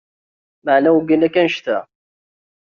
Maɛna 0.63 0.89
ugin 0.97 1.25
akk 1.27 1.35
anect-a… 1.39 1.77